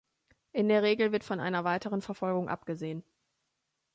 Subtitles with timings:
[0.51, 3.03] In der Regel wird von einer weiteren Verfolgung abgesehen.